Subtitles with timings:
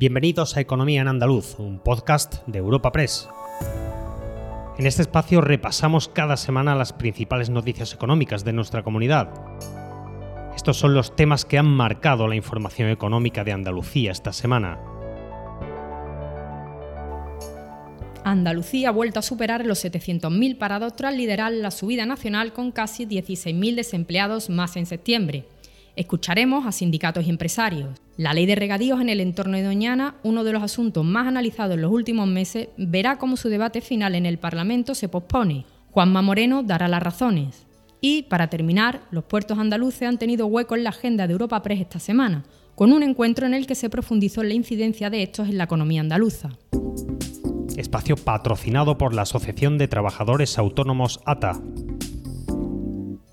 [0.00, 3.28] Bienvenidos a Economía en Andaluz, un podcast de Europa Press.
[4.78, 9.28] En este espacio repasamos cada semana las principales noticias económicas de nuestra comunidad.
[10.56, 14.78] Estos son los temas que han marcado la información económica de Andalucía esta semana.
[18.24, 23.04] Andalucía ha vuelto a superar los 700.000 parados tras liderar la subida nacional con casi
[23.04, 25.44] 16.000 desempleados más en septiembre.
[25.96, 27.90] Escucharemos a sindicatos y empresarios.
[28.16, 31.74] La ley de regadíos en el entorno de Doñana, uno de los asuntos más analizados
[31.74, 35.66] en los últimos meses, verá cómo su debate final en el Parlamento se pospone.
[35.90, 37.66] Juanma Moreno dará las razones.
[38.00, 41.80] Y, para terminar, los puertos andaluces han tenido hueco en la agenda de Europa Press
[41.80, 45.48] esta semana, con un encuentro en el que se profundizó en la incidencia de estos
[45.48, 46.50] en la economía andaluza.
[47.76, 51.60] Espacio patrocinado por la Asociación de Trabajadores Autónomos ATA.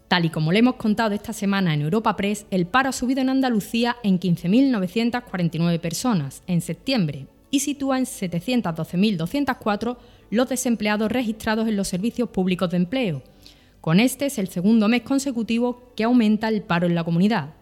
[0.08, 3.20] Tal y como le hemos contado esta semana en Europa Press, el paro ha subido
[3.20, 9.98] en Andalucía en 15.949 personas en septiembre y sitúa en 712.204
[10.30, 13.22] los desempleados registrados en los servicios públicos de empleo.
[13.82, 17.54] Con este es el segundo mes consecutivo que aumenta el paro en la comunidad.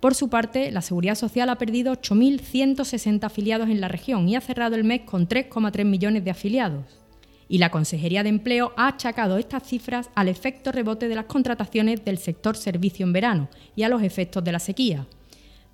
[0.00, 4.40] Por su parte, la Seguridad Social ha perdido 8.160 afiliados en la región y ha
[4.40, 6.97] cerrado el mes con 3,3 millones de afiliados
[7.48, 12.04] y la Consejería de Empleo ha achacado estas cifras al efecto rebote de las contrataciones
[12.04, 15.06] del sector servicio en verano y a los efectos de la sequía.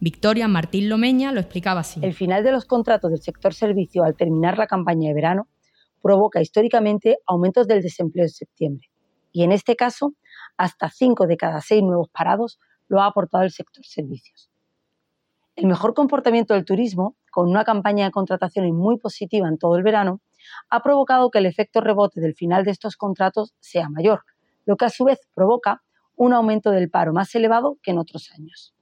[0.01, 2.01] Victoria Martín Lomeña lo explicaba así.
[2.03, 5.49] El final de los contratos del sector servicio al terminar la campaña de verano
[6.03, 8.91] provoca históricamente aumentos del desempleo en septiembre.
[9.33, 10.15] Y en este caso,
[10.57, 14.51] hasta 5 de cada 6 nuevos parados lo ha aportado el sector servicios.
[15.57, 19.83] El mejor comportamiento del turismo, con una campaña de contrataciones muy positiva en todo el
[19.83, 20.21] verano,
[20.71, 24.23] ha provocado que el efecto rebote del final de estos contratos sea mayor,
[24.65, 25.83] lo que a su vez provoca
[26.17, 28.75] un aumento del paro más elevado que en otros años.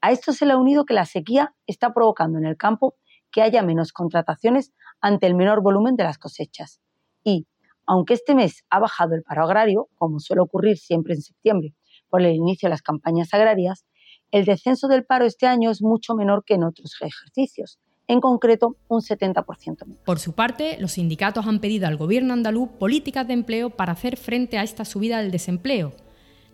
[0.00, 2.94] A esto se le ha unido que la sequía está provocando en el campo
[3.32, 6.80] que haya menos contrataciones ante el menor volumen de las cosechas.
[7.24, 7.46] Y,
[7.86, 11.74] aunque este mes ha bajado el paro agrario, como suele ocurrir siempre en septiembre
[12.08, 13.84] por el inicio de las campañas agrarias,
[14.30, 18.76] el descenso del paro este año es mucho menor que en otros ejercicios, en concreto
[18.88, 19.86] un 70%.
[20.04, 24.16] Por su parte, los sindicatos han pedido al gobierno andaluz políticas de empleo para hacer
[24.16, 25.92] frente a esta subida del desempleo.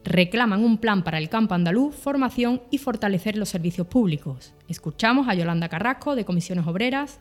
[0.02, 4.52] Reclaman un plan para el campo andaluz, formación y fortalecer los servicios públicos.
[4.68, 7.20] Escuchamos a Yolanda Carrasco de Comisiones Obreras,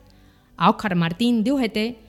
[0.56, 2.03] a Óscar Martín de UGT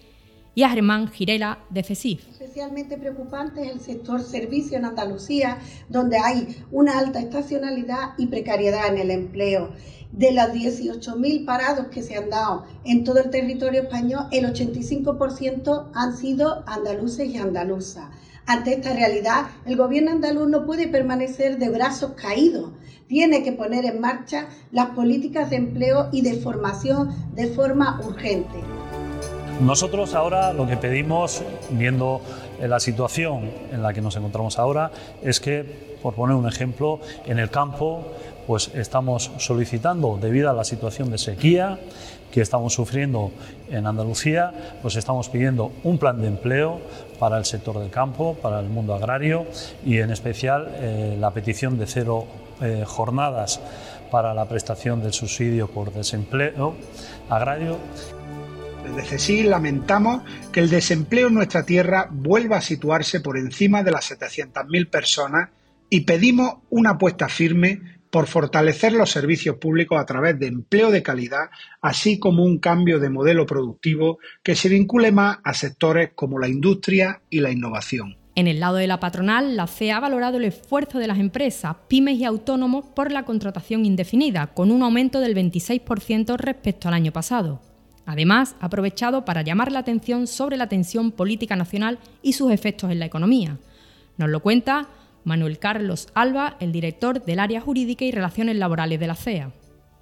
[0.55, 2.27] y a Germán Girela de CESIF.
[2.29, 8.87] Especialmente preocupante es el sector servicio en Andalucía, donde hay una alta estacionalidad y precariedad
[8.87, 9.71] en el empleo.
[10.13, 15.91] De los 18.000 parados que se han dado en todo el territorio español, el 85%
[15.93, 18.05] han sido andaluces y andaluzas.
[18.47, 22.71] Ante esta realidad, el gobierno andaluz no puede permanecer de brazos caídos.
[23.07, 28.59] Tiene que poner en marcha las políticas de empleo y de formación de forma urgente.
[29.61, 32.21] Nosotros ahora lo que pedimos, viendo
[32.59, 34.91] la situación en la que nos encontramos ahora,
[35.23, 38.05] es que, por poner un ejemplo, en el campo
[38.45, 41.79] pues estamos solicitando, debido a la situación de sequía
[42.31, 43.31] que estamos sufriendo
[43.71, 44.51] en Andalucía,
[44.81, 46.79] pues estamos pidiendo un plan de empleo
[47.17, 49.45] para el sector del campo, para el mundo agrario
[49.85, 52.25] y en especial eh, la petición de cero
[52.61, 53.61] eh, jornadas
[54.11, 56.75] para la prestación del subsidio por desempleo
[57.29, 57.77] agrario.
[58.85, 63.91] Desde CESIL lamentamos que el desempleo en nuestra tierra vuelva a situarse por encima de
[63.91, 65.49] las 700.000 personas
[65.89, 67.81] y pedimos una apuesta firme
[68.11, 71.49] por fortalecer los servicios públicos a través de empleo de calidad,
[71.81, 76.47] así como un cambio de modelo productivo que se vincule más a sectores como la
[76.47, 78.17] industria y la innovación.
[78.35, 81.75] En el lado de la patronal, la CEA ha valorado el esfuerzo de las empresas,
[81.87, 87.11] pymes y autónomos por la contratación indefinida, con un aumento del 26% respecto al año
[87.11, 87.61] pasado.
[88.05, 92.91] Además, ha aprovechado para llamar la atención sobre la tensión política nacional y sus efectos
[92.91, 93.57] en la economía.
[94.17, 94.87] Nos lo cuenta
[95.23, 99.51] Manuel Carlos Alba, el director del área jurídica y relaciones laborales de la CEA.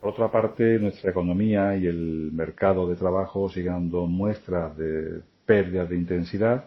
[0.02, 5.86] Por otra parte, nuestra economía y el mercado de trabajo siguen dando muestras de pérdida
[5.86, 6.66] de intensidad.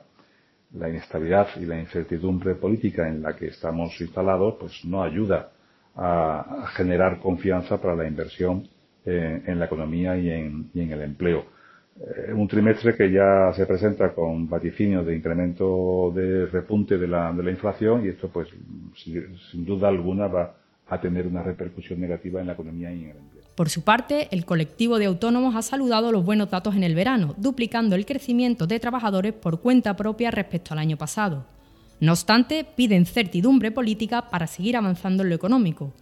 [0.73, 5.51] La inestabilidad y la incertidumbre política en la que estamos instalados pues no ayuda
[5.95, 8.69] a generar confianza para la inversión
[9.07, 11.57] en la economía y en, y en el empleo.
[11.99, 17.33] Eh, un trimestre que ya se presenta con vaticinios de incremento de repunte de la
[17.51, 18.49] inflación y esto pues
[18.95, 20.57] sin, duda alguna va
[20.89, 23.45] a tener una repercusión negativa en la economía y en el empleo.
[23.55, 27.35] Por su parte, el colectivo de autónomos ha saludado los buenos datos en el verano,
[27.39, 31.47] duplicando el crecimiento de trabajadores por cuenta propia respecto al año pasado.
[31.99, 35.95] No obstante, piden certidumbre política para seguir avanzando en lo económico.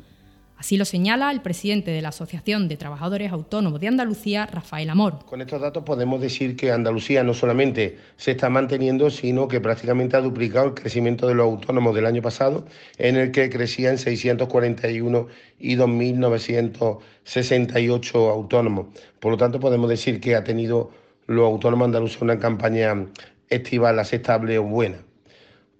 [0.57, 5.25] Así lo señala el presidente de la Asociación de Trabajadores Autónomos de Andalucía, Rafael Amor.
[5.27, 10.17] Con estos datos podemos decir que Andalucía no solamente se está manteniendo, sino que prácticamente
[10.17, 12.67] ha duplicado el crecimiento de los autónomos del año pasado,
[12.99, 15.27] en el que crecían 641
[15.59, 18.87] y 2.968 autónomos.
[19.19, 20.93] Por lo tanto, podemos decir que ha tenido
[21.27, 23.07] los autónomos andaluces una campaña
[23.49, 24.99] estival aceptable o buena.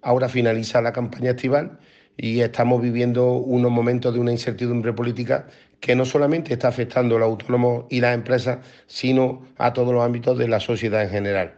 [0.01, 1.79] Ahora finaliza la campaña estival
[2.17, 5.47] y estamos viviendo unos momentos de una incertidumbre política
[5.79, 10.03] que no solamente está afectando a los autónomos y las empresas, sino a todos los
[10.03, 11.53] ámbitos de la sociedad en general.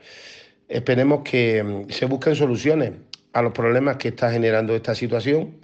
[0.67, 2.91] Esperemos que mm, se busquen soluciones
[3.33, 5.57] a los problemas que está generando esta situación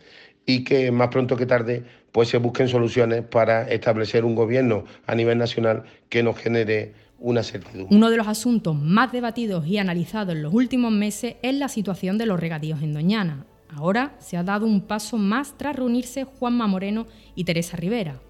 [0.46, 5.16] y que más pronto que tarde pues se busquen soluciones para establecer un gobierno a
[5.16, 7.96] nivel nacional que nos genere una certidumbre.
[7.96, 12.18] Uno de los asuntos más debatidos y analizados en los últimos meses es la situación
[12.18, 13.46] de los regadíos en Doñana.
[13.76, 18.22] Ahora se ha dado un paso más tras reunirse Juanma Moreno y Teresa Rivera.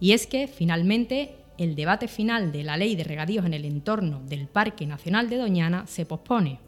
[0.00, 4.20] Y es que, finalmente, el debate final de la ley de regadíos en el entorno
[4.28, 6.58] del Parque Nacional de Doñana se pospone.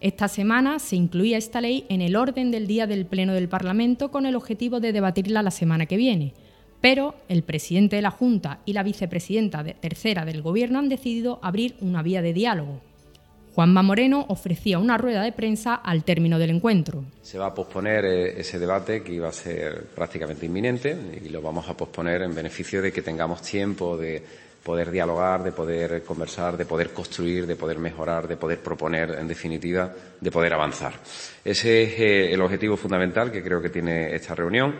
[0.00, 4.10] Esta semana se incluía esta ley en el orden del día del Pleno del Parlamento
[4.10, 6.34] con el objetivo de debatirla la semana que viene,
[6.82, 11.76] pero el presidente de la Junta y la vicepresidenta tercera del Gobierno han decidido abrir
[11.80, 12.80] una vía de diálogo.
[13.56, 17.04] Juanma Moreno ofrecía una rueda de prensa al término del encuentro.
[17.22, 20.94] Se va a posponer eh, ese debate que iba a ser prácticamente inminente
[21.24, 24.22] y lo vamos a posponer en beneficio de que tengamos tiempo de
[24.62, 29.26] poder dialogar, de poder conversar, de poder construir, de poder mejorar, de poder proponer, en
[29.26, 30.92] definitiva, de poder avanzar.
[31.42, 34.74] Ese es eh, el objetivo fundamental que creo que tiene esta reunión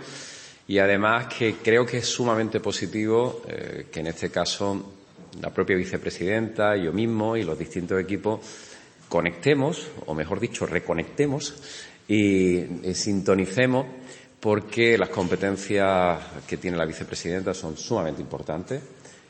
[0.69, 4.93] y además que creo que es sumamente positivo eh, que en este caso
[5.41, 8.41] la propia vicepresidenta, yo mismo y los distintos equipos
[9.09, 11.55] conectemos, o mejor dicho, reconectemos
[12.09, 12.65] y,
[12.95, 13.87] sintonicemos
[14.41, 18.83] porque las competencias que tiene la vicepresidenta son sumamente importantes,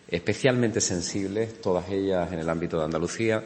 [0.09, 3.45] especialmente sensibles, todas ellas en el ámbito de Andalucía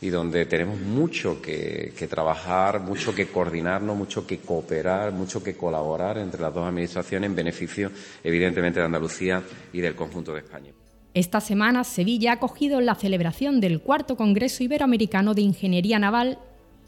[0.00, 5.56] y donde tenemos mucho que, que, trabajar, mucho que coordinarnos, mucho que cooperar, mucho que
[5.56, 7.90] colaborar entre las dos administraciones en beneficio,
[8.22, 9.42] evidentemente, de Andalucía
[9.72, 10.72] y del conjunto de España.
[11.14, 16.38] Esta semana Sevilla ha acogido la celebración del cuarto Congreso Iberoamericano de Ingeniería Naval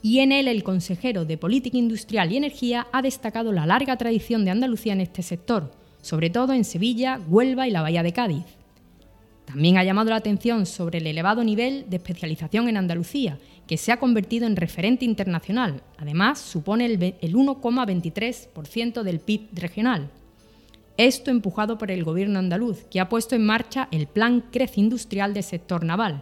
[0.03, 4.45] y en él el consejero de Política Industrial y Energía ha destacado la larga tradición
[4.45, 5.71] de Andalucía en este sector,
[6.01, 8.45] sobre todo en Sevilla, Huelva y la Bahía de Cádiz.
[9.45, 13.91] También ha llamado la atención sobre el elevado nivel de especialización en Andalucía, que se
[13.91, 15.81] ha convertido en referente internacional.
[15.97, 20.09] Además, supone el 1,23% del PIB regional.
[21.01, 25.33] Esto empujado por el gobierno andaluz, que ha puesto en marcha el Plan Crece Industrial
[25.33, 26.21] del sector naval.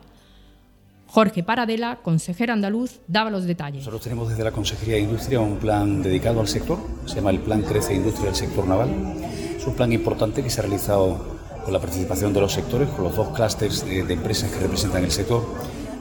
[1.05, 3.79] Jorge Paradela, consejero andaluz, daba los detalles.
[3.79, 7.39] Nosotros tenemos desde la Consejería de Industria un plan dedicado al sector, se llama el
[7.39, 8.89] Plan Crece Industria del sector naval.
[9.57, 13.03] Es un plan importante que se ha realizado con la participación de los sectores, con
[13.03, 15.43] los dos clústeres de, de empresas que representan el sector.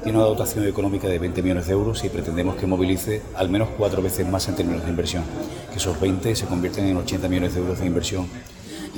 [0.04, 3.70] Tiene una dotación económica de 20 millones de euros y pretendemos que movilice al menos
[3.76, 5.25] cuatro veces más en términos de inversión,
[5.72, 8.28] que esos 20 se convierten en 80 millones de euros de inversión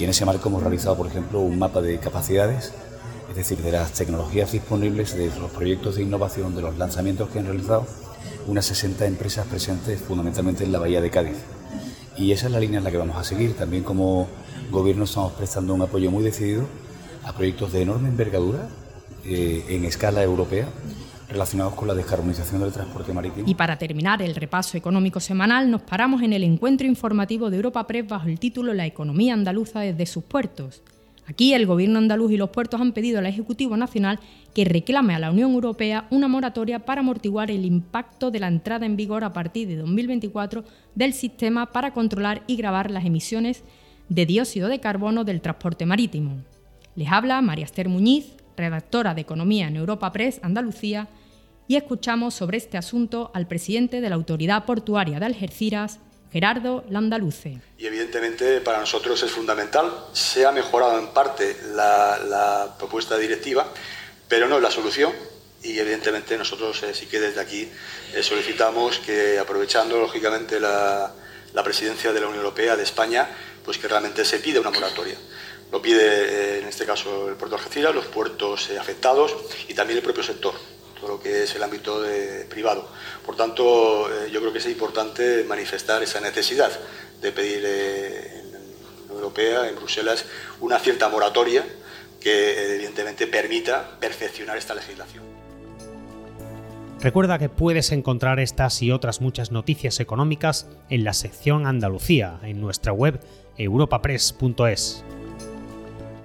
[0.00, 2.73] y en ese marco hemos realizado, por ejemplo, un mapa de capacidades,
[3.29, 7.38] es decir, de las tecnologías disponibles, de los proyectos de innovación, de los lanzamientos que
[7.38, 7.87] han realizado,
[8.47, 11.37] unas 60 empresas presentes fundamentalmente en la Bahía de Cádiz.
[12.17, 13.55] Y esa es la línea en la que vamos a seguir.
[13.58, 14.26] También como
[14.70, 16.64] gobierno estamos prestando un apoyo muy decidido
[17.23, 18.70] a proyectos de enorme envergadura
[19.26, 20.67] eh, en escala europea
[21.31, 23.49] relacionados con la descarbonización del transporte marítimo.
[23.49, 27.87] Y para terminar el repaso económico semanal, nos paramos en el encuentro informativo de Europa
[27.87, 30.82] Press bajo el título La economía andaluza desde sus puertos.
[31.27, 34.19] Aquí el Gobierno andaluz y los puertos han pedido al Ejecutivo Nacional
[34.53, 38.84] que reclame a la Unión Europea una moratoria para amortiguar el impacto de la entrada
[38.84, 40.65] en vigor a partir de 2024
[40.96, 43.63] del sistema para controlar y grabar las emisiones
[44.08, 46.39] de dióxido de carbono del transporte marítimo.
[46.96, 51.08] Les habla María Esther Muñiz, redactora de Economía en Europa Press Andalucía,
[51.70, 56.00] y escuchamos sobre este asunto al presidente de la Autoridad Portuaria de Algeciras,
[56.32, 57.60] Gerardo Landaluce.
[57.79, 59.89] Y evidentemente para nosotros es fundamental.
[60.12, 63.69] Se ha mejorado en parte la, propuesta directiva,
[64.27, 65.12] pero no es la solución.
[65.62, 67.69] Y evidentemente nosotros eh, sí que desde aquí
[68.15, 71.15] eh, solicitamos que aprovechando lógicamente la,
[71.62, 73.29] presidencia de la Unión Europea de España,
[73.65, 75.15] pues que realmente se pida una moratoria.
[75.70, 79.36] Lo pide eh, en este caso el puerto de Algeciras, los puertos afectados
[79.69, 82.03] y también el propio sector todo lo que es el ámbito
[82.49, 82.89] privado.
[83.25, 86.71] Por tanto, eh, yo creo que es importante manifestar esa necesidad
[87.21, 88.53] de pedir eh, en
[89.09, 90.25] la Europea, en Bruselas,
[90.61, 91.65] una cierta moratoria
[92.21, 95.25] que evidentemente permita perfeccionar esta legislación.
[97.01, 102.61] Recuerda que puedes encontrar estas y otras muchas noticias económicas en la sección Andalucía en
[102.61, 103.21] nuestra web
[103.57, 105.03] europapress.es.